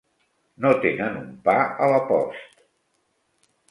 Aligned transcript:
No 0.65 0.71
tenen 0.85 1.21
un 1.21 1.29
pa 1.49 1.55
a 1.87 1.93
la 1.95 2.03
post. 2.11 2.61